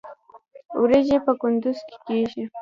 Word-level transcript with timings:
وریجې 0.79 1.17
په 1.25 1.31
کندز 1.41 1.77
کې 1.87 1.97
کیږي 2.05 2.43